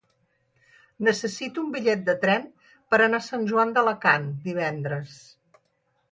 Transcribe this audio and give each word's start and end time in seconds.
Necessito 1.07 1.61
un 1.63 1.67
bitllet 1.75 1.99
de 2.07 2.15
tren 2.23 2.47
per 2.93 2.99
anar 3.07 3.19
a 3.23 3.29
Sant 3.29 3.45
Joan 3.51 3.73
d'Alacant 3.79 4.25
divendres. 4.51 5.13